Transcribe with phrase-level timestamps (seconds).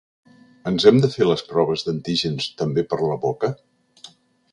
[0.69, 3.51] Ens hem de fer les proves d’antígens també per la boca?